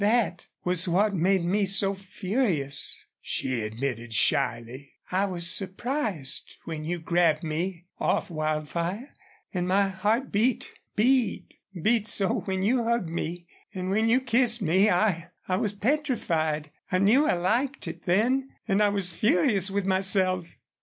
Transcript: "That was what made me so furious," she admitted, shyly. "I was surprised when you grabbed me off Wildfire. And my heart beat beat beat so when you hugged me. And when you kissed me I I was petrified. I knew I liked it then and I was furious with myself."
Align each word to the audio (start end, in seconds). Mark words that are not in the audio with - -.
"That 0.03 0.47
was 0.63 0.87
what 0.87 1.13
made 1.13 1.45
me 1.45 1.63
so 1.67 1.93
furious," 1.93 3.05
she 3.21 3.61
admitted, 3.61 4.13
shyly. 4.13 4.93
"I 5.11 5.25
was 5.25 5.47
surprised 5.47 6.57
when 6.65 6.83
you 6.83 6.97
grabbed 6.97 7.43
me 7.43 7.85
off 7.99 8.31
Wildfire. 8.31 9.13
And 9.53 9.67
my 9.67 9.89
heart 9.89 10.31
beat 10.31 10.73
beat 10.95 11.53
beat 11.79 12.07
so 12.07 12.39
when 12.45 12.63
you 12.63 12.83
hugged 12.83 13.09
me. 13.09 13.45
And 13.75 13.91
when 13.91 14.09
you 14.09 14.19
kissed 14.21 14.59
me 14.63 14.89
I 14.89 15.29
I 15.47 15.57
was 15.57 15.71
petrified. 15.73 16.71
I 16.91 16.97
knew 16.97 17.27
I 17.27 17.33
liked 17.33 17.87
it 17.87 18.05
then 18.07 18.49
and 18.67 18.81
I 18.81 18.89
was 18.89 19.11
furious 19.11 19.69
with 19.69 19.85
myself." 19.85 20.47